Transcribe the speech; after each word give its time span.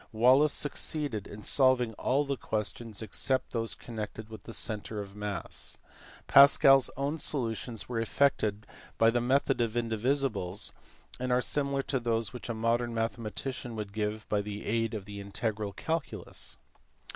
Wallis 0.11 0.51
succeeded 0.51 1.27
in 1.27 1.43
solving 1.43 1.93
all 1.93 2.25
the 2.25 2.35
questions 2.35 3.03
except 3.03 3.51
those 3.51 3.75
connected 3.75 4.29
with 4.29 4.41
the 4.45 4.51
centre 4.51 4.99
of 4.99 5.15
mass. 5.15 5.77
Pascal 6.25 6.77
s 6.77 6.89
own 6.97 7.19
solutions 7.19 7.87
were 7.87 7.99
effected 7.99 8.65
by 8.97 9.11
the 9.11 9.21
method 9.21 9.61
of 9.61 9.73
indivisibles, 9.73 10.71
and 11.19 11.31
are 11.31 11.39
similar 11.39 11.83
to 11.83 11.99
those 11.99 12.33
which 12.33 12.49
a 12.49 12.55
modern 12.55 12.95
mathematician 12.95 13.75
would 13.75 13.93
give 13.93 14.27
by 14.27 14.41
the 14.41 14.65
aid 14.65 14.95
of 14.95 15.05
the 15.05 15.19
integral 15.21 15.71
calculus. 15.71 16.57